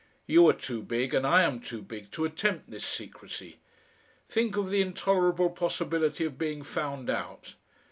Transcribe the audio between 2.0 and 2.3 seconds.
to